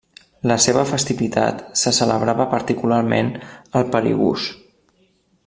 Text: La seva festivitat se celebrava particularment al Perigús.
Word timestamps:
La 0.51 0.55
seva 0.63 0.85
festivitat 0.91 1.61
se 1.81 1.93
celebrava 1.99 2.49
particularment 2.55 3.31
al 3.81 3.87
Perigús. 3.97 4.49